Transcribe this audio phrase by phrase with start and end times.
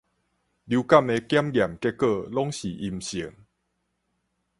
[0.65, 3.31] 流感的檢驗結果攏是陰性